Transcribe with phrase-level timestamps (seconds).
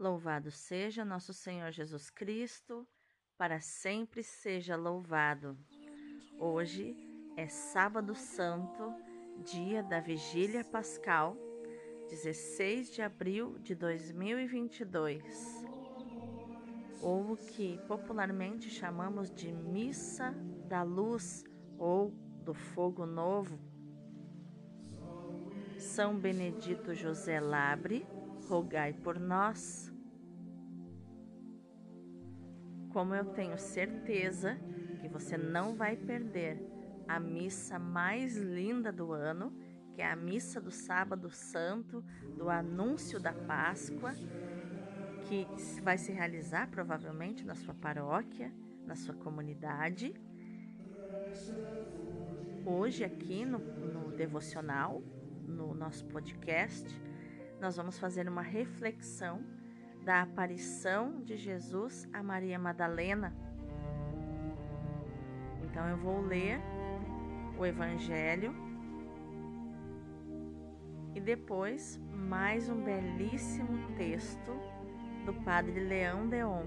[0.00, 2.88] Louvado seja nosso Senhor Jesus Cristo,
[3.36, 5.58] para sempre seja louvado.
[6.38, 6.96] Hoje
[7.36, 8.94] é Sábado Santo,
[9.44, 11.36] dia da Vigília Pascal,
[12.08, 15.22] 16 de abril de 2022.
[17.02, 20.34] Ou o que popularmente chamamos de Missa
[20.66, 21.44] da Luz
[21.76, 22.10] ou
[22.42, 23.60] do Fogo Novo.
[25.78, 28.06] São Benedito José Labre,
[28.48, 29.89] rogai por nós.
[32.92, 34.58] Como eu tenho certeza
[35.00, 36.60] que você não vai perder
[37.06, 39.52] a missa mais linda do ano,
[39.94, 42.04] que é a missa do Sábado Santo,
[42.36, 44.12] do anúncio da Páscoa,
[45.22, 45.46] que
[45.82, 48.52] vai se realizar provavelmente na sua paróquia,
[48.84, 50.12] na sua comunidade.
[52.66, 55.00] Hoje, aqui no, no devocional,
[55.46, 56.86] no nosso podcast,
[57.60, 59.59] nós vamos fazer uma reflexão
[60.04, 63.34] da aparição de Jesus a Maria Madalena.
[65.62, 66.60] Então eu vou ler
[67.58, 68.54] o Evangelho
[71.14, 74.52] e depois mais um belíssimo texto
[75.26, 76.64] do Padre Leão Deon,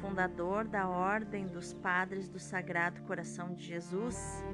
[0.00, 4.44] fundador da Ordem dos Padres do Sagrado Coração de Jesus,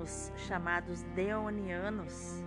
[0.00, 2.42] os chamados Deonianos,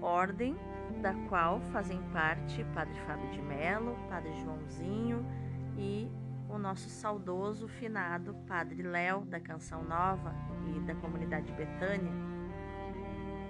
[0.00, 0.56] ordem
[1.00, 5.24] da qual fazem parte Padre Fábio de Melo, Padre Joãozinho
[5.78, 6.10] e
[6.46, 10.34] o nosso saudoso finado Padre Léo da Canção Nova
[10.66, 12.12] e da comunidade Betânia.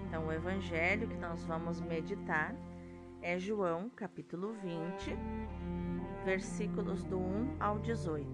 [0.07, 2.55] Então, o evangelho que nós vamos meditar
[3.21, 5.17] é João, capítulo 20,
[6.25, 8.29] versículos do 1 ao 18.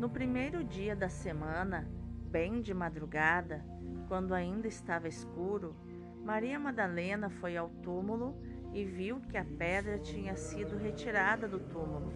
[0.00, 1.88] No primeiro dia da semana,
[2.28, 3.64] bem de madrugada,
[4.08, 5.76] quando ainda estava escuro,
[6.26, 8.36] Maria Madalena foi ao túmulo
[8.74, 12.12] e viu que a pedra tinha sido retirada do túmulo.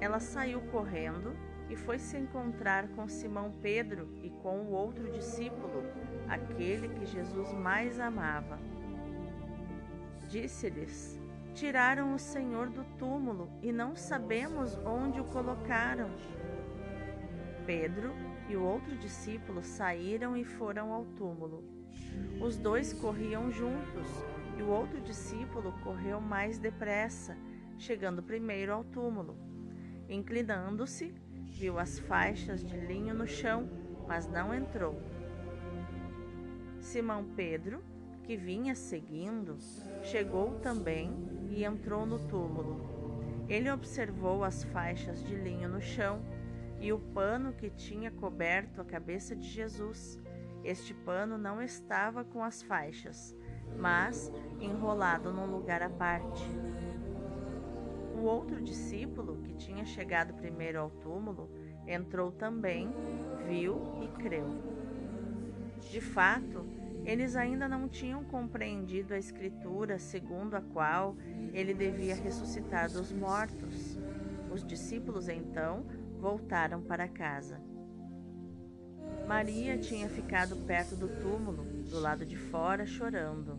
[0.00, 1.36] Ela saiu correndo
[1.68, 5.84] e foi se encontrar com Simão Pedro e com o outro discípulo,
[6.26, 8.58] aquele que Jesus mais amava.
[10.26, 11.20] Disse-lhes:
[11.52, 16.08] Tiraram o Senhor do túmulo e não sabemos onde o colocaram.
[17.66, 18.10] Pedro
[18.48, 21.79] e o outro discípulo saíram e foram ao túmulo.
[22.40, 24.08] Os dois corriam juntos
[24.58, 27.36] e o outro discípulo correu mais depressa,
[27.78, 29.36] chegando primeiro ao túmulo.
[30.08, 31.14] Inclinando-se,
[31.46, 33.68] viu as faixas de linho no chão,
[34.08, 35.00] mas não entrou.
[36.80, 37.82] Simão Pedro,
[38.24, 39.56] que vinha seguindo,
[40.02, 41.12] chegou também
[41.50, 43.44] e entrou no túmulo.
[43.48, 46.22] Ele observou as faixas de linho no chão
[46.80, 50.18] e o pano que tinha coberto a cabeça de Jesus
[50.64, 53.36] este pano não estava com as faixas,
[53.78, 56.44] mas enrolado num lugar à parte.
[58.14, 61.50] O outro discípulo, que tinha chegado primeiro ao túmulo,
[61.86, 62.92] entrou também,
[63.46, 64.46] viu e creu.
[65.90, 66.66] De fato,
[67.04, 71.16] eles ainda não tinham compreendido a Escritura segundo a qual
[71.52, 73.98] ele devia ressuscitar dos mortos.
[74.52, 75.86] Os discípulos então
[76.18, 77.69] voltaram para casa.
[79.26, 83.58] Maria tinha ficado perto do túmulo, do lado de fora, chorando.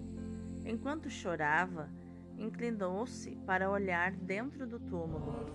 [0.66, 1.90] Enquanto chorava,
[2.38, 5.46] inclinou-se para olhar dentro do túmulo.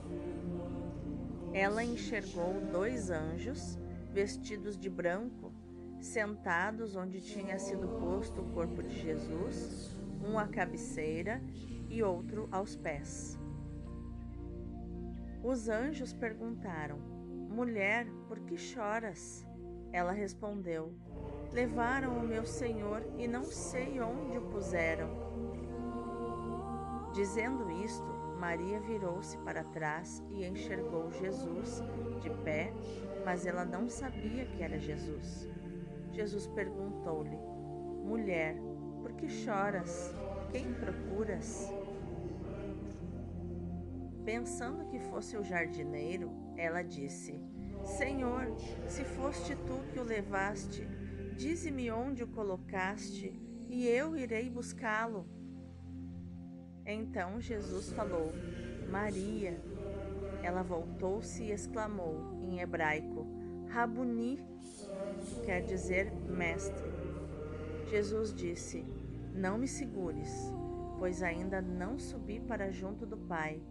[1.52, 3.78] Ela enxergou dois anjos,
[4.12, 5.52] vestidos de branco,
[6.00, 11.42] sentados onde tinha sido posto o corpo de Jesus, um à cabeceira
[11.88, 13.38] e outro aos pés.
[15.42, 16.98] Os anjos perguntaram:
[17.48, 19.45] Mulher, por que choras?
[19.96, 20.92] Ela respondeu:
[21.50, 25.08] Levaram o meu senhor e não sei onde o puseram.
[27.14, 28.04] Dizendo isto,
[28.38, 31.82] Maria virou-se para trás e enxergou Jesus
[32.20, 32.74] de pé,
[33.24, 35.48] mas ela não sabia que era Jesus.
[36.12, 37.38] Jesus perguntou-lhe:
[38.04, 38.54] Mulher,
[39.00, 40.14] por que choras?
[40.52, 41.72] Quem procuras?
[44.26, 47.55] Pensando que fosse o jardineiro, ela disse:
[47.86, 48.52] Senhor,
[48.88, 50.86] se foste tu que o levaste,
[51.36, 53.32] dize-me onde o colocaste,
[53.68, 55.24] e eu irei buscá-lo.
[56.84, 58.32] Então Jesus falou:
[58.90, 59.60] Maria.
[60.42, 63.24] Ela voltou-se e exclamou em hebraico:
[63.68, 64.40] Rabuni,
[65.20, 66.84] que quer dizer mestre.
[67.88, 68.84] Jesus disse:
[69.32, 70.52] Não me segures,
[70.98, 73.62] pois ainda não subi para junto do Pai,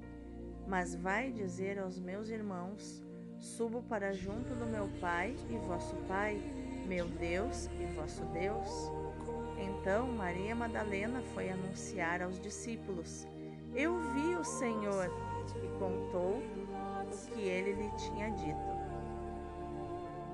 [0.66, 3.05] mas vai dizer aos meus irmãos
[3.40, 6.42] Subo para junto do meu Pai e vosso Pai,
[6.86, 8.92] meu Deus e vosso Deus.
[9.58, 13.28] Então Maria Madalena foi anunciar aos discípulos:
[13.74, 15.10] Eu vi o Senhor,
[15.64, 18.76] e contou o que ele lhe tinha dito.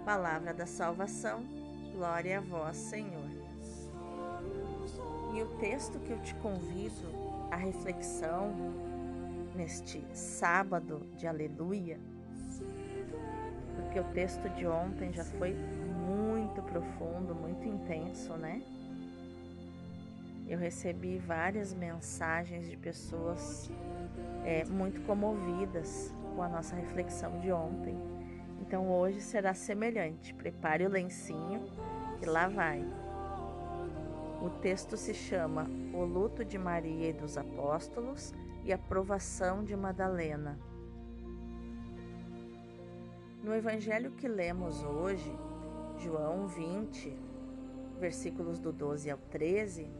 [0.06, 1.44] Palavra da salvação,
[1.94, 3.30] glória a vós, Senhor.
[5.33, 7.07] E o texto que eu te convido
[7.50, 8.54] à reflexão
[9.56, 12.00] neste sábado de aleluia,
[13.92, 18.62] porque o texto de ontem já foi muito profundo, muito intenso, né?
[20.48, 23.70] Eu recebi várias mensagens de pessoas
[24.46, 27.98] é, muito comovidas com a nossa reflexão de ontem.
[28.62, 30.34] Então hoje será semelhante.
[30.36, 31.62] Prepare o lencinho
[32.18, 32.86] que lá vai.
[34.42, 38.34] O texto se chama O Luto de Maria e dos Apóstolos
[38.64, 40.70] e a Provação de Madalena.
[43.44, 45.32] No evangelho que lemos hoje,
[45.98, 47.10] João 20,
[47.98, 49.92] versículos do 12 ao 13,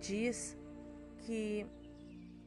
[0.00, 0.58] diz
[1.18, 1.64] que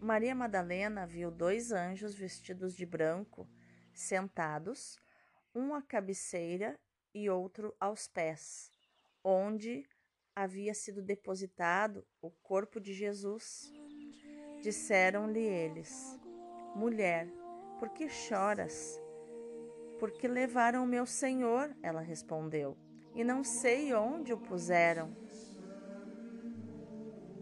[0.02, 3.48] Maria Madalena viu dois anjos vestidos de branco
[3.94, 5.00] sentados,
[5.56, 6.78] um à cabeceira
[7.14, 8.70] e outro aos pés,
[9.24, 9.88] onde
[10.36, 13.72] havia sido depositado o corpo de Jesus.
[14.62, 16.20] Disseram-lhe eles:
[16.76, 17.30] Mulher,
[17.80, 19.00] por que choras?
[20.02, 22.76] Porque levaram meu senhor, ela respondeu,
[23.14, 25.16] e não sei onde o puseram.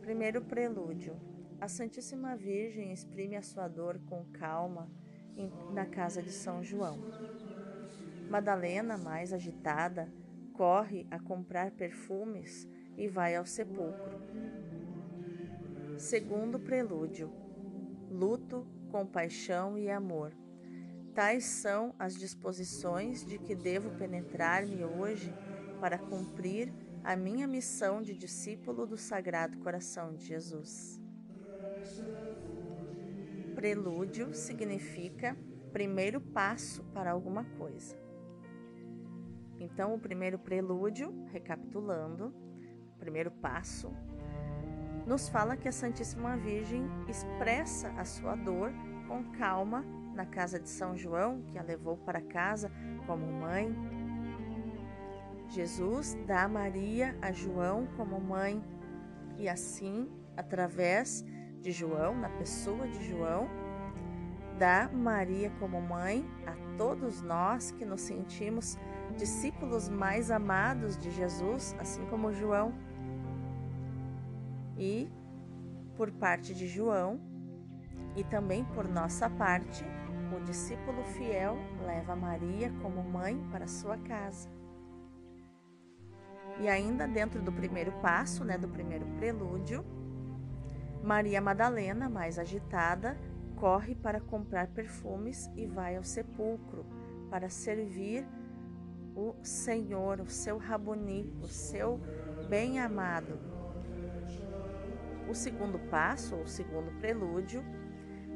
[0.01, 1.15] Primeiro prelúdio.
[1.61, 4.91] A Santíssima Virgem exprime a sua dor com calma
[5.71, 6.99] na casa de São João.
[8.29, 10.11] Madalena, mais agitada,
[10.51, 12.67] corre a comprar perfumes
[12.97, 14.19] e vai ao sepulcro.
[15.97, 17.31] Segundo prelúdio:
[18.11, 20.33] luto, compaixão e amor.
[21.19, 25.35] Tais são as disposições de que devo penetrar-me hoje
[25.77, 26.73] para cumprir
[27.03, 30.97] a minha missão de discípulo do Sagrado Coração de Jesus.
[33.53, 35.35] Prelúdio significa
[35.73, 37.97] primeiro passo para alguma coisa.
[39.59, 42.33] Então, o primeiro prelúdio, recapitulando,
[42.95, 43.91] o primeiro passo,
[45.05, 48.71] nos fala que a Santíssima Virgem expressa a sua dor
[49.05, 52.69] com calma na casa de São João, que a levou para casa
[53.07, 53.73] como mãe,
[55.47, 58.61] Jesus dá Maria a João como mãe
[59.37, 61.23] e assim, através
[61.61, 63.47] de João, na pessoa de João,
[64.57, 68.77] dá Maria como mãe a todos nós que nos sentimos
[69.15, 72.73] discípulos mais amados de Jesus, assim como João.
[74.77, 75.09] E
[75.95, 77.21] por parte de João
[78.17, 79.85] e também por nossa parte,
[80.39, 84.49] o discípulo fiel leva Maria como mãe para sua casa.
[86.59, 89.83] E ainda dentro do primeiro passo, né, do primeiro prelúdio,
[91.03, 93.17] Maria Madalena, mais agitada,
[93.55, 96.85] corre para comprar perfumes e vai ao sepulcro
[97.29, 98.25] para servir
[99.15, 101.99] o Senhor, o seu Raboni, o seu
[102.47, 103.37] bem-amado.
[105.29, 107.63] O segundo passo, ou segundo prelúdio,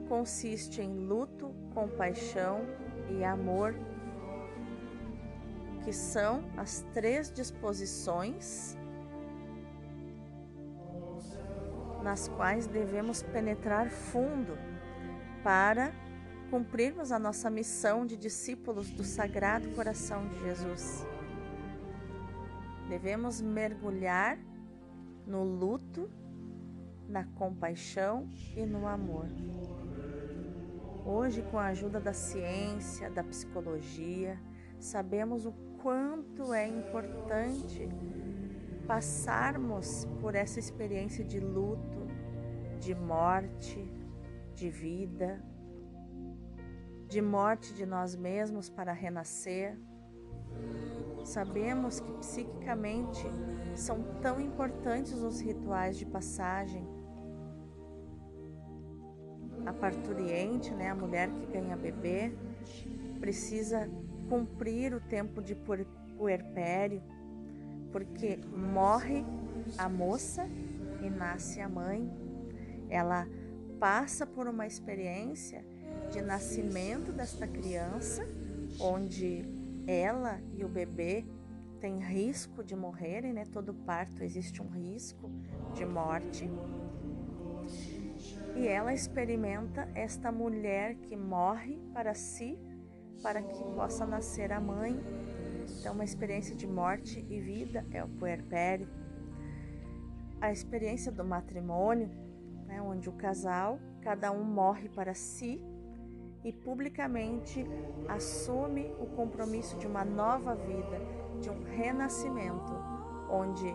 [0.08, 2.62] consiste em luto, compaixão
[3.10, 3.76] e amor
[5.84, 8.78] que são as três disposições
[12.02, 14.58] nas quais devemos penetrar fundo
[15.44, 15.94] para
[16.50, 21.06] cumprirmos a nossa missão de discípulos do Sagrado Coração de Jesus.
[22.88, 24.38] Devemos mergulhar
[25.26, 26.10] no luto,
[27.08, 29.28] na compaixão e no amor.
[31.06, 34.40] Hoje, com a ajuda da ciência, da psicologia,
[34.80, 37.90] sabemos o quanto é importante
[38.88, 42.08] passarmos por essa experiência de luto,
[42.80, 43.86] de morte,
[44.56, 45.44] de vida,
[47.10, 49.78] de morte de nós mesmos para renascer.
[51.26, 53.26] Sabemos que psiquicamente
[53.76, 56.88] são tão importantes os rituais de passagem.
[59.66, 62.34] A parturiente, né, a mulher que ganha bebê,
[63.20, 63.90] precisa
[64.30, 65.56] cumprir o tempo de
[66.18, 67.02] puerpério,
[67.92, 69.24] porque morre
[69.78, 70.48] a moça
[71.02, 72.12] e nasce a mãe.
[72.90, 73.28] Ela
[73.80, 75.64] passa por uma experiência
[76.12, 78.28] de nascimento desta criança,
[78.80, 79.46] onde
[79.88, 81.26] ela e o bebê
[81.80, 83.44] têm risco de morrerem, né?
[83.46, 85.30] Todo parto existe um risco
[85.74, 86.50] de morte.
[88.56, 92.58] E ela experimenta esta mulher que morre para si
[93.24, 95.00] para que possa nascer a mãe.
[95.80, 98.88] Então, uma experiência de morte e vida é o puerpério.
[100.42, 102.10] a experiência do matrimônio,
[102.68, 105.62] né, onde o casal, cada um morre para si
[106.44, 107.66] e publicamente
[108.10, 111.00] assume o compromisso de uma nova vida,
[111.40, 112.74] de um renascimento,
[113.30, 113.74] onde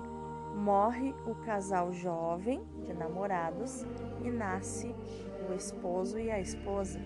[0.54, 3.84] morre o casal jovem de namorados
[4.24, 4.94] e nasce
[5.48, 7.00] o esposo e a esposa.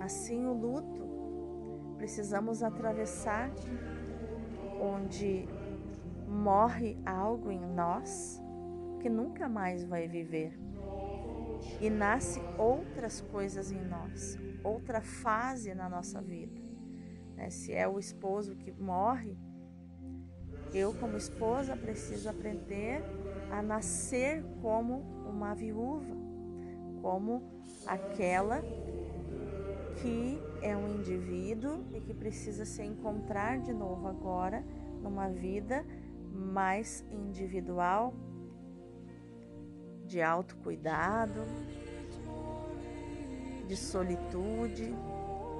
[0.00, 3.50] Assim, o luto precisamos atravessar
[4.80, 5.48] onde
[6.26, 8.40] morre algo em nós
[9.00, 10.58] que nunca mais vai viver
[11.80, 16.60] e nasce outras coisas em nós, outra fase na nossa vida.
[17.34, 17.50] Né?
[17.50, 19.36] Se é o esposo que morre,
[20.72, 23.02] eu, como esposa, preciso aprender
[23.50, 26.14] a nascer como uma viúva,
[27.00, 27.42] como
[27.86, 28.62] aquela
[30.02, 34.64] que é um indivíduo e que precisa se encontrar de novo agora
[35.02, 35.84] numa vida
[36.32, 38.14] mais individual,
[40.06, 41.42] de autocuidado,
[43.66, 44.94] de solitude,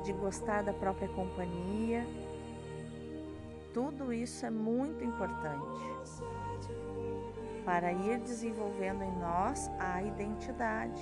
[0.05, 2.07] de gostar da própria companhia.
[3.79, 5.81] Tudo isso é muito importante
[7.65, 11.01] para ir desenvolvendo em nós a identidade.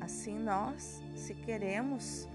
[0.00, 2.26] Assim, nós, se queremos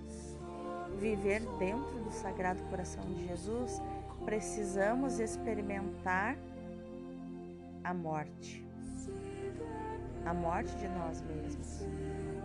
[0.99, 3.81] viver dentro do Sagrado Coração de Jesus,
[4.23, 6.37] precisamos experimentar
[7.83, 8.63] a morte
[10.23, 11.87] a morte de nós mesmos.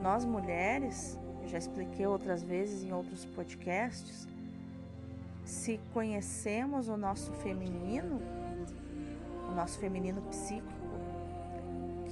[0.01, 4.27] Nós mulheres, eu já expliquei outras vezes em outros podcasts,
[5.45, 8.21] se conhecemos o nosso feminino,
[9.51, 10.73] o nosso feminino psíquico,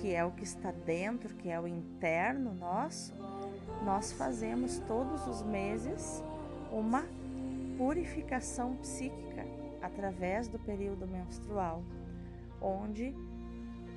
[0.00, 3.14] que é o que está dentro, que é o interno nosso,
[3.84, 6.22] nós fazemos todos os meses
[6.70, 7.04] uma
[7.76, 9.44] purificação psíquica
[9.82, 11.82] através do período menstrual,
[12.60, 13.14] onde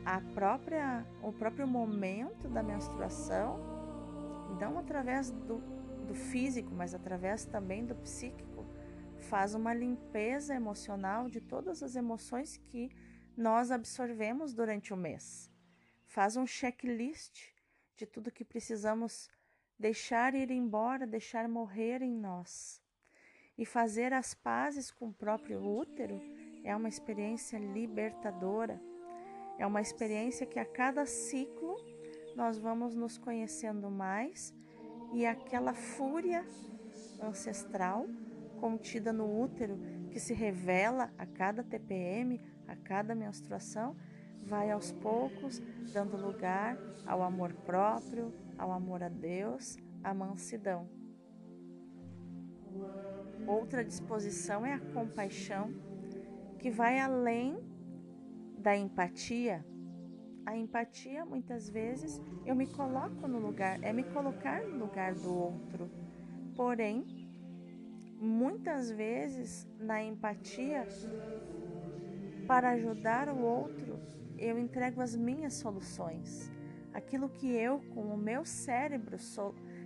[0.06, 3.60] a própria, o próprio momento da menstruação,
[4.60, 5.62] não através do,
[6.08, 8.53] do físico, mas através também do psíquico,
[9.34, 12.92] faz uma limpeza emocional de todas as emoções que
[13.36, 15.50] nós absorvemos durante o mês.
[16.06, 17.50] Faz um checklist
[17.98, 19.32] de tudo que precisamos
[19.80, 22.80] deixar ir embora, deixar morrer em nós.
[23.58, 26.22] E fazer as pazes com o próprio útero
[26.64, 28.80] é uma experiência libertadora
[29.58, 31.76] é uma experiência que a cada ciclo
[32.36, 34.54] nós vamos nos conhecendo mais
[35.12, 36.46] e aquela fúria
[37.20, 38.06] ancestral
[38.64, 39.78] contida no útero
[40.10, 43.94] que se revela a cada TPM, a cada menstruação,
[44.42, 50.88] vai aos poucos dando lugar ao amor próprio, ao amor a Deus, à mansidão.
[53.46, 55.74] Outra disposição é a compaixão,
[56.58, 57.58] que vai além
[58.58, 59.66] da empatia,
[60.46, 65.34] a empatia muitas vezes eu me coloco no lugar, é me colocar no lugar do
[65.34, 65.92] outro.
[66.56, 67.06] Porém,
[68.24, 70.88] muitas vezes na empatia,
[72.48, 74.00] para ajudar o outro,
[74.38, 76.52] eu entrego as minhas soluções,
[76.94, 79.18] aquilo que eu, com o meu cérebro,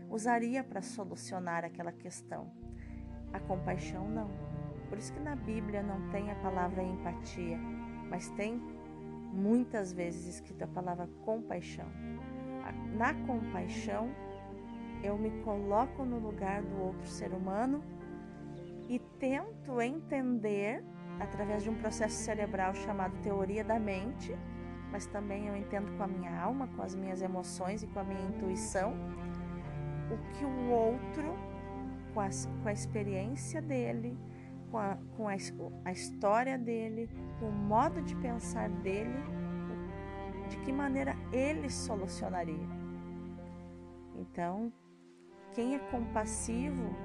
[0.10, 2.52] usaria para solucionar aquela questão.
[3.34, 4.30] A compaixão não.
[4.90, 7.60] Por isso que na Bíblia não tem a palavra empatia
[8.10, 8.62] mas tem
[9.34, 11.86] muitas vezes escrita a palavra compaixão.
[12.96, 14.10] Na compaixão,
[15.04, 17.84] eu me coloco no lugar do outro ser humano
[18.88, 20.84] e tento entender,
[21.20, 24.36] através de um processo cerebral chamado teoria da mente,
[24.92, 28.04] mas também eu entendo com a minha alma, com as minhas emoções e com a
[28.04, 28.94] minha intuição,
[30.12, 31.36] o que o outro,
[32.14, 32.30] com a,
[32.64, 34.18] com a experiência dele,
[34.72, 35.36] com, a, com a,
[35.86, 39.18] a história dele, com o modo de pensar dele,
[40.50, 42.68] de que maneira ele solucionaria.
[44.16, 44.72] Então,
[45.54, 46.96] quem é compassivo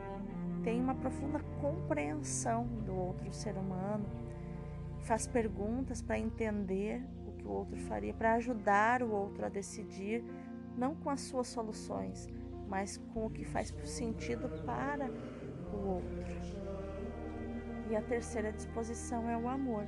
[0.62, 4.04] tem uma profunda compreensão do outro ser humano,
[5.00, 10.24] faz perguntas para entender o que o outro faria, para ajudar o outro a decidir,
[10.76, 12.28] não com as suas soluções,
[12.68, 15.10] mas com o que faz sentido para
[15.72, 16.22] o outro.
[17.90, 19.84] E a terceira disposição é o amor.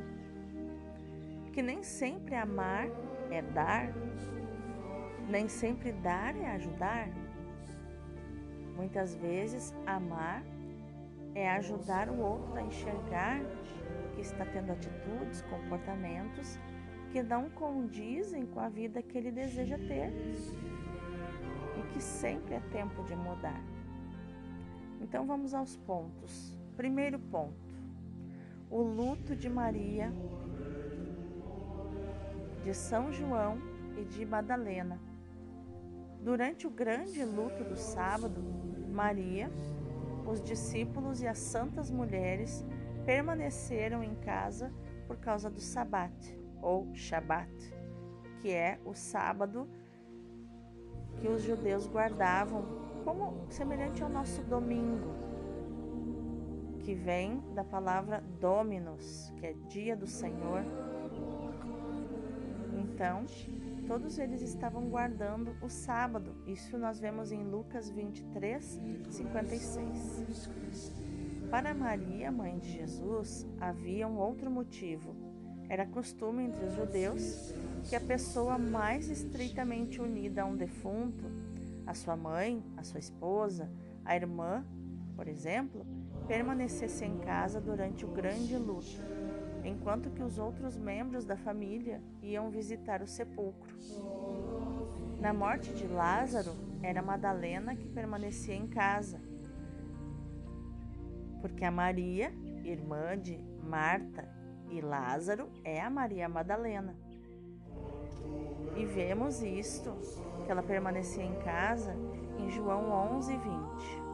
[1.53, 2.89] Que nem sempre amar
[3.31, 3.95] é dar,
[5.29, 7.09] nem sempre dar é ajudar.
[8.77, 10.43] Muitas vezes amar
[11.35, 13.41] é ajudar o outro a enxergar
[14.15, 16.59] que está tendo atitudes, comportamentos
[17.11, 20.13] que não condizem com a vida que ele deseja ter
[21.79, 23.63] e que sempre é tempo de mudar.
[25.01, 26.57] Então vamos aos pontos.
[26.77, 27.75] Primeiro ponto:
[28.71, 30.13] o luto de Maria
[32.65, 33.59] de São João
[33.97, 34.99] e de Madalena.
[36.23, 38.43] Durante o grande luto do sábado,
[38.91, 39.51] Maria,
[40.27, 42.65] os discípulos e as santas mulheres
[43.05, 44.73] permaneceram em casa
[45.07, 47.53] por causa do Sabat, ou Shabat,
[48.41, 49.69] que é o sábado
[51.21, 52.65] que os judeus guardavam
[53.05, 55.15] como semelhante ao nosso domingo,
[56.81, 60.63] que vem da palavra Dominus, que é dia do Senhor.
[62.73, 63.25] Então,
[63.87, 66.35] todos eles estavam guardando o sábado.
[66.47, 70.93] Isso nós vemos em Lucas 23, 56.
[71.51, 75.15] Para Maria, mãe de Jesus, havia um outro motivo.
[75.69, 77.55] Era costume entre os judeus
[77.89, 81.25] que a pessoa mais estreitamente unida a um defunto,
[81.87, 83.71] a sua mãe, a sua esposa,
[84.05, 84.65] a irmã,
[85.15, 85.87] por exemplo,
[86.27, 89.01] permanecesse em casa durante o grande luto,
[89.65, 93.75] enquanto que os outros membros da família iam visitar o sepulcro.
[95.19, 96.53] Na morte de Lázaro,
[96.83, 99.19] era Madalena que permanecia em casa,
[101.41, 104.29] porque a Maria, irmã de Marta
[104.71, 106.95] e Lázaro, é a Maria Madalena.
[108.77, 109.95] E vemos isto,
[110.45, 111.95] que ela permanecia em casa,
[112.39, 114.05] em João 11, 20.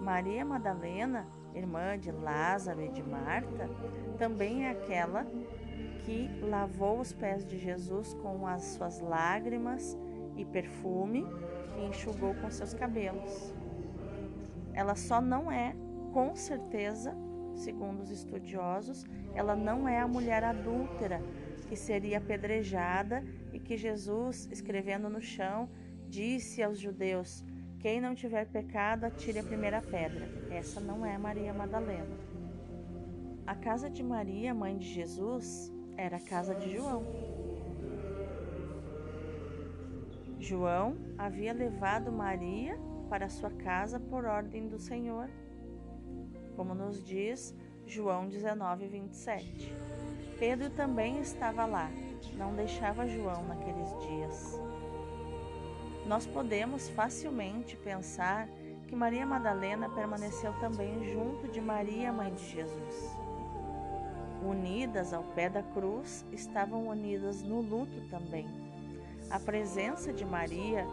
[0.00, 3.68] Maria Madalena, irmã de Lázaro e de Marta,
[4.18, 5.26] também é aquela
[6.04, 9.96] que lavou os pés de Jesus com as suas lágrimas
[10.36, 11.26] e perfume
[11.76, 13.52] e enxugou com seus cabelos.
[14.72, 15.74] Ela só não é,
[16.12, 17.14] com certeza,
[17.54, 21.20] segundo os estudiosos, ela não é a mulher adúltera
[21.68, 25.68] que seria apedrejada e que Jesus, escrevendo no chão,
[26.08, 27.44] disse aos judeus:
[27.80, 30.28] Quem não tiver pecado, atire a primeira pedra.
[30.50, 32.16] Essa não é Maria Madalena.
[33.46, 37.04] A casa de Maria, mãe de Jesus, era a casa de João.
[40.40, 45.28] João havia levado Maria para sua casa por ordem do Senhor,
[46.56, 47.54] como nos diz
[47.86, 49.74] João 19, 27.
[50.38, 51.90] Pedro também estava lá,
[52.36, 54.77] não deixava João naqueles dias.
[56.08, 58.48] Nós podemos facilmente pensar
[58.88, 63.16] que Maria Madalena permaneceu também junto de Maria, mãe de Jesus.
[64.42, 68.48] Unidas ao pé da cruz, estavam unidas no luto também.
[69.30, 70.86] A presença de Maria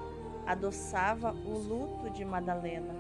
[0.46, 2.94] adoçava o luto de Madalena.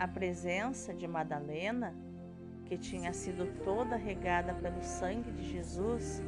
[0.00, 1.94] A presença de Madalena
[2.66, 6.20] que tinha sido toda regada pelo sangue de Jesus,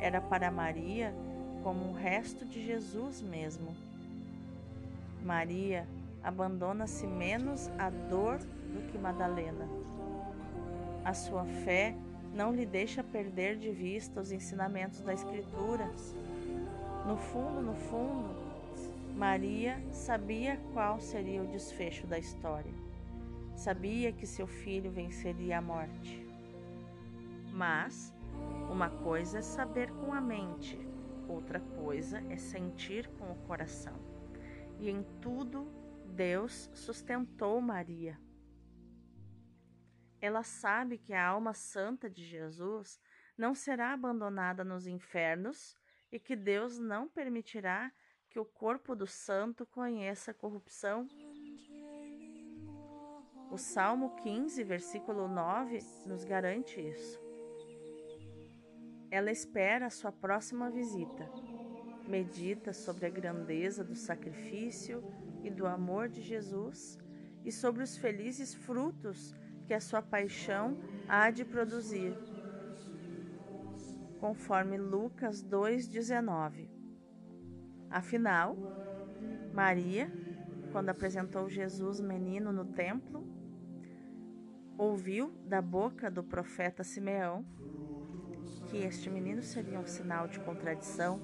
[0.00, 1.14] era para Maria
[1.62, 3.74] como um resto de Jesus mesmo.
[5.24, 5.88] Maria
[6.22, 9.66] abandona-se menos à dor do que Madalena.
[11.02, 11.96] A sua fé
[12.34, 15.90] não lhe deixa perder de vista os ensinamentos da Escritura.
[17.06, 18.34] No fundo, no fundo,
[19.16, 22.72] Maria sabia qual seria o desfecho da história.
[23.56, 26.26] Sabia que seu filho venceria a morte.
[27.52, 28.12] Mas
[28.70, 30.78] uma coisa é saber com a mente,
[31.28, 34.13] outra coisa é sentir com o coração.
[34.78, 35.66] E em tudo
[36.06, 38.18] Deus sustentou Maria.
[40.20, 43.00] Ela sabe que a alma santa de Jesus
[43.36, 45.76] não será abandonada nos infernos
[46.10, 47.92] e que Deus não permitirá
[48.30, 51.06] que o corpo do santo conheça corrupção
[53.54, 57.20] o Salmo 15, versículo 9, nos garante isso.
[59.12, 61.30] Ela espera a sua próxima visita.
[62.08, 65.02] Medita sobre a grandeza do sacrifício
[65.42, 66.98] e do amor de Jesus
[67.44, 69.34] e sobre os felizes frutos
[69.66, 72.16] que a sua paixão há de produzir.
[74.20, 76.68] Conforme Lucas 2,19.
[77.90, 78.56] Afinal,
[79.52, 80.10] Maria,
[80.72, 83.26] quando apresentou Jesus menino no templo,
[84.76, 87.44] ouviu da boca do profeta Simeão
[88.68, 91.20] que este menino seria um sinal de contradição.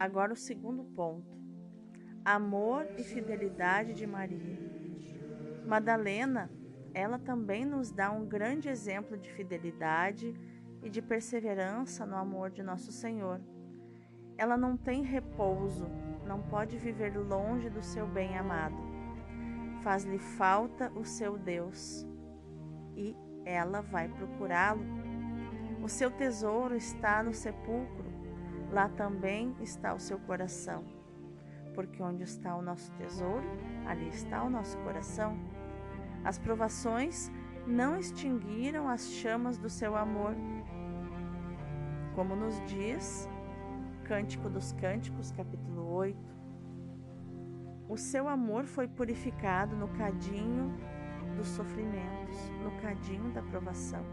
[0.00, 1.38] Agora, o segundo ponto:
[2.24, 4.58] amor e fidelidade de Maria.
[5.64, 6.50] Madalena,
[6.92, 10.34] ela também nos dá um grande exemplo de fidelidade
[10.82, 13.40] e de perseverança no amor de nosso Senhor.
[14.36, 15.86] Ela não tem repouso,
[16.26, 18.90] não pode viver longe do seu bem amado
[19.82, 22.06] faz-lhe falta o seu Deus
[22.94, 24.84] e ela vai procurá-lo.
[25.82, 28.09] O seu tesouro está no sepulcro,
[28.72, 30.84] lá também está o seu coração.
[31.74, 33.44] Porque onde está o nosso tesouro,
[33.86, 35.36] ali está o nosso coração.
[36.24, 37.30] As provações
[37.66, 40.34] não extinguiram as chamas do seu amor.
[42.14, 43.28] Como nos diz
[44.04, 46.18] Cântico dos Cânticos, capítulo 8,
[47.88, 50.74] o seu amor foi purificado no cadinho
[51.36, 54.04] dos sofrimentos, no cadinho da provação.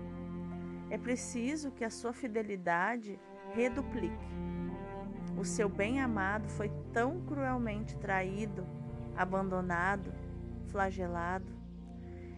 [0.90, 3.20] É preciso que a sua fidelidade
[3.58, 4.16] reduplique.
[5.36, 8.64] O seu bem-amado foi tão cruelmente traído,
[9.16, 10.14] abandonado,
[10.68, 11.52] flagelado.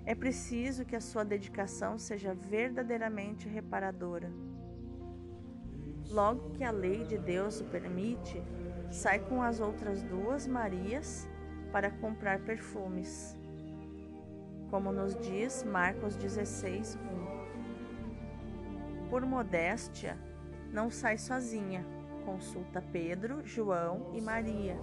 [0.05, 4.31] É preciso que a sua dedicação seja verdadeiramente reparadora.
[6.09, 8.41] Logo que a lei de Deus o permite,
[8.89, 11.27] sai com as outras duas Marias
[11.71, 13.37] para comprar perfumes.
[14.71, 16.97] Como nos diz Marcos 16,
[19.05, 19.09] 1.
[19.09, 20.17] Por modéstia,
[20.71, 21.85] não sai sozinha,
[22.25, 24.77] consulta Pedro, João e Maria,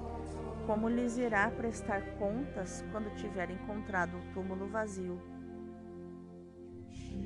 [0.66, 5.20] como lhes irá prestar contas quando tiver encontrado o túmulo vazio.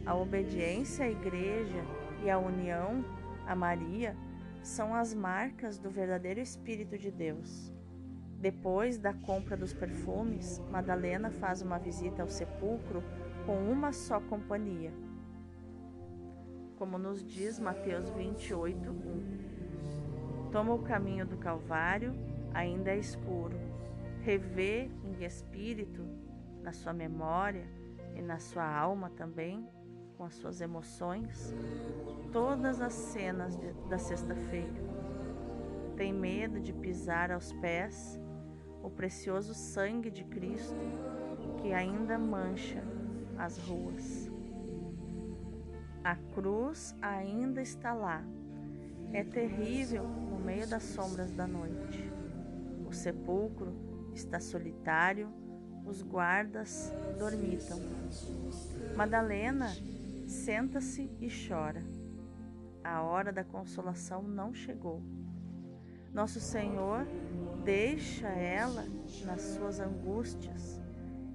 [0.04, 1.84] A obediência à igreja
[2.22, 3.04] e a união
[3.46, 4.16] a Maria
[4.62, 7.72] são as marcas do verdadeiro Espírito de Deus.
[8.38, 13.02] Depois da compra dos perfumes, Madalena faz uma visita ao sepulcro
[13.44, 14.92] com uma só companhia.
[16.80, 20.48] Como nos diz Mateus 28, 1.
[20.50, 22.14] Toma o caminho do Calvário,
[22.54, 23.54] ainda é escuro.
[24.22, 26.02] Revê em espírito,
[26.62, 27.68] na sua memória
[28.16, 29.68] e na sua alma também,
[30.16, 31.54] com as suas emoções,
[32.32, 34.82] todas as cenas de, da sexta-feira.
[35.98, 38.18] Tem medo de pisar aos pés
[38.82, 40.80] o precioso sangue de Cristo
[41.60, 42.82] que ainda mancha
[43.36, 44.29] as ruas.
[46.02, 48.22] A cruz ainda está lá.
[49.12, 52.10] É terrível no meio das sombras da noite.
[52.86, 53.74] O sepulcro
[54.14, 55.28] está solitário,
[55.84, 57.78] os guardas dormitam.
[58.96, 59.68] Madalena
[60.30, 61.82] Senta-se e chora.
[62.84, 65.02] A hora da consolação não chegou.
[66.14, 67.04] Nosso Senhor
[67.64, 68.86] deixa ela
[69.24, 70.80] nas suas angústias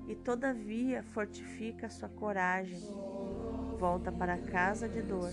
[0.07, 2.79] e, todavia, fortifica sua coragem.
[3.87, 5.31] Volta para casa de dor.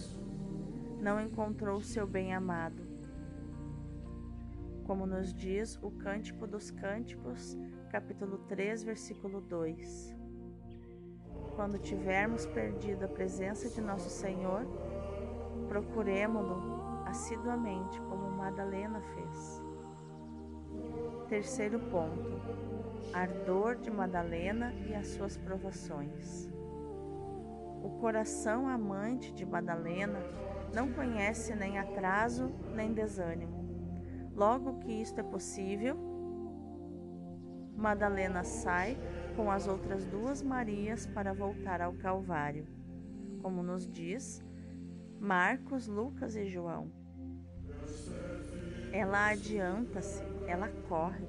[1.01, 2.87] Não encontrou seu bem-amado.
[4.85, 7.57] Como nos diz o Cântico dos Cânticos,
[7.91, 10.15] capítulo 3, versículo 2.
[11.57, 14.67] Quando tivermos perdido a presença de nosso Senhor,
[15.67, 19.63] procuremo-lo assiduamente, como Madalena fez.
[21.27, 22.39] Terceiro ponto:
[23.15, 26.52] ardor de Madalena e as suas provações.
[27.83, 30.21] O coração amante de Madalena
[30.75, 33.63] não conhece nem atraso nem desânimo.
[34.35, 35.97] Logo que isto é possível,
[37.77, 38.97] Madalena sai
[39.35, 42.67] com as outras duas Marias para voltar ao Calvário,
[43.43, 44.43] como nos diz
[45.19, 46.91] Marcos, Lucas e João.
[48.93, 51.27] Ela adianta-se, ela corre.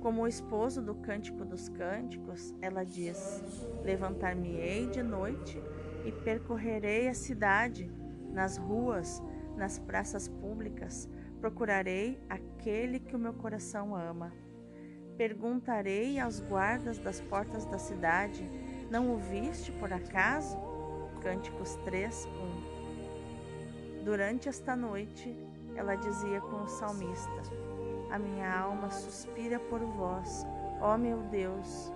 [0.00, 3.42] Como o esposo do Cântico dos Cânticos, ela diz:
[3.82, 5.60] Levantar-me-ei de noite
[6.08, 7.90] e percorrerei a cidade,
[8.32, 9.22] nas ruas,
[9.56, 11.06] nas praças públicas,
[11.38, 14.32] procurarei aquele que o meu coração ama.
[15.18, 18.48] Perguntarei aos guardas das portas da cidade:
[18.90, 20.56] Não o viste por acaso?
[21.20, 22.26] Cânticos 3,
[24.00, 24.04] 1.
[24.04, 25.36] Durante esta noite,
[25.76, 27.42] ela dizia com o salmista:
[28.10, 30.46] A minha alma suspira por vós,
[30.80, 31.92] ó meu Deus,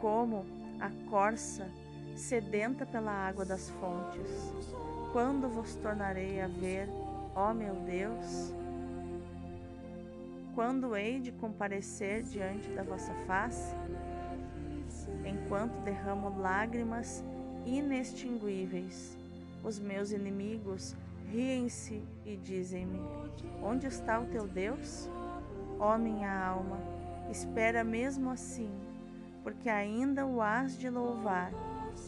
[0.00, 0.46] como
[0.80, 1.70] a corça
[2.16, 4.52] sedenta pela água das fontes.
[5.12, 6.88] Quando vos tornarei a ver,
[7.34, 8.54] ó meu Deus?
[10.54, 13.74] Quando hei de comparecer diante da vossa face?
[15.24, 17.24] Enquanto derramo lágrimas
[17.64, 19.16] inextinguíveis,
[19.64, 20.94] os meus inimigos
[21.30, 23.00] riem-se e dizem-me:
[23.62, 25.08] Onde está o teu Deus?
[25.78, 26.78] Ó minha alma,
[27.30, 28.70] espera mesmo assim,
[29.42, 31.50] porque ainda o has de louvar,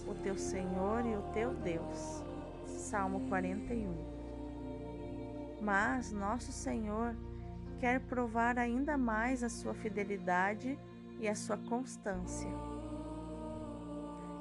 [0.07, 2.23] o teu Senhor e o teu Deus.
[2.67, 3.95] Salmo 41.
[5.61, 7.17] Mas nosso Senhor
[7.81, 10.79] quer provar ainda mais a sua fidelidade
[11.19, 12.51] e a sua constância.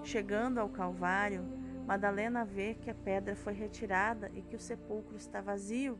[0.03, 1.43] Chegando ao Calvário,
[1.85, 5.99] Madalena vê que a pedra foi retirada e que o sepulcro está vazio.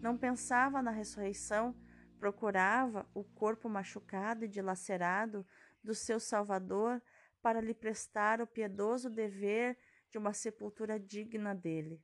[0.00, 1.74] Não pensava na ressurreição,
[2.18, 5.46] procurava o corpo machucado e dilacerado
[5.82, 7.00] do seu Salvador
[7.42, 9.76] para lhe prestar o piedoso dever
[10.10, 12.02] de uma sepultura digna dele.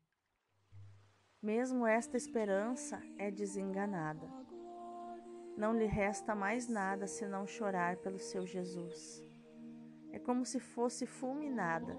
[1.43, 4.27] Mesmo esta esperança é desenganada.
[5.57, 9.23] Não lhe resta mais nada senão chorar pelo seu Jesus.
[10.11, 11.97] É como se fosse fulminada.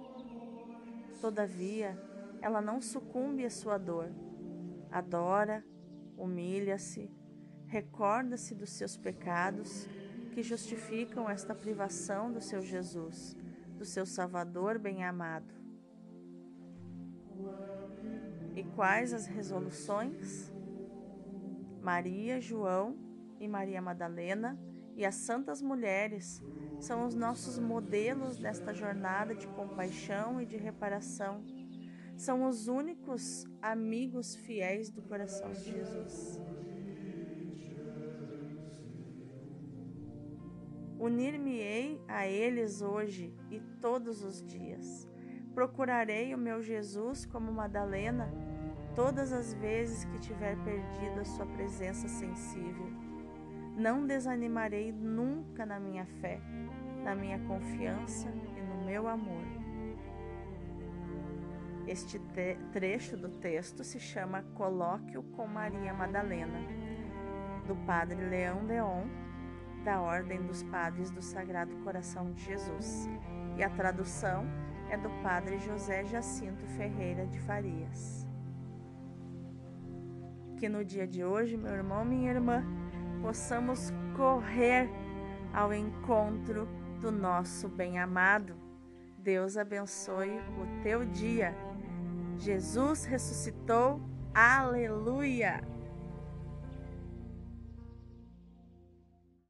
[1.21, 1.97] Todavia,
[2.41, 4.09] ela não sucumbe à sua dor.
[4.91, 5.63] adora,
[6.17, 7.11] humilha-se,
[7.67, 9.87] recorda-se dos seus pecados
[10.35, 13.37] que justificam esta privação do seu Jesus,
[13.77, 15.53] do seu Salvador bem-amado.
[18.53, 20.53] E quais as resoluções?
[21.81, 22.97] Maria, João
[23.39, 24.59] e Maria Madalena
[24.93, 26.43] e as santas mulheres
[26.81, 31.45] são os nossos modelos nesta jornada de compaixão e de reparação.
[32.17, 36.41] São os únicos amigos fiéis do coração de Jesus.
[41.05, 45.07] Unir-me-ei a eles hoje e todos os dias.
[45.53, 48.27] Procurarei o meu Jesus como Madalena
[48.95, 52.87] todas as vezes que tiver perdido a sua presença sensível.
[53.77, 56.41] Não desanimarei nunca na minha fé,
[57.03, 59.45] na minha confiança e no meu amor.
[61.85, 62.19] Este
[62.73, 66.59] trecho do texto se chama Colóquio com Maria Madalena,
[67.67, 69.24] do Padre Leão Deon,
[69.85, 73.07] da Ordem dos Padres do Sagrado Coração de Jesus,
[73.55, 74.45] e a tradução
[74.89, 78.27] é do Padre José Jacinto Ferreira de Farias
[80.55, 82.63] que no dia de hoje, meu irmão, minha irmã,
[83.21, 84.89] possamos correr
[85.53, 86.67] ao encontro
[86.99, 88.55] do nosso bem-amado.
[89.19, 91.55] Deus abençoe o teu dia.
[92.37, 94.01] Jesus ressuscitou.
[94.33, 95.74] Aleluia!